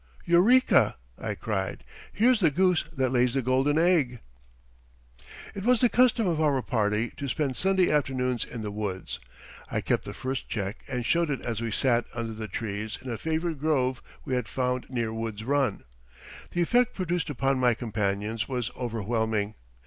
"Eureka!" 0.25 0.95
I 1.19 1.35
cried. 1.35 1.83
"Here's 2.11 2.39
the 2.39 2.49
goose 2.49 2.85
that 2.91 3.11
lays 3.11 3.35
the 3.35 3.43
golden 3.43 3.77
eggs." 3.77 4.19
It 5.53 5.63
was 5.63 5.79
the 5.79 5.89
custom 5.89 6.25
of 6.25 6.41
our 6.41 6.59
party 6.63 7.11
to 7.17 7.27
spend 7.27 7.55
Sunday 7.55 7.91
afternoons 7.91 8.43
in 8.43 8.63
the 8.63 8.71
woods. 8.71 9.19
I 9.69 9.79
kept 9.79 10.05
the 10.05 10.15
first 10.15 10.49
check 10.49 10.83
and 10.87 11.05
showed 11.05 11.29
it 11.29 11.41
as 11.41 11.61
we 11.61 11.69
sat 11.69 12.05
under 12.15 12.33
the 12.33 12.47
trees 12.47 12.97
in 12.99 13.11
a 13.11 13.17
favorite 13.19 13.59
grove 13.59 14.01
we 14.25 14.33
had 14.33 14.47
found 14.47 14.87
near 14.89 15.13
Wood's 15.13 15.43
Run. 15.43 15.83
The 16.49 16.63
effect 16.63 16.95
produced 16.95 17.29
upon 17.29 17.59
my 17.59 17.75
companions 17.75 18.49
was 18.49 18.71
overwhelming. 18.75 19.53